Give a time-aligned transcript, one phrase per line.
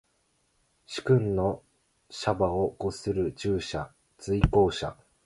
[0.87, 1.61] 主君の
[2.09, 3.93] 車馬を御する従者。
[4.17, 4.97] 随行者。